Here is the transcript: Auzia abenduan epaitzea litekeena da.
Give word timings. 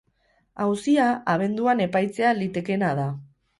Auzia 0.65 1.09
abenduan 1.35 1.85
epaitzea 1.87 2.35
litekeena 2.41 2.93
da. 3.05 3.09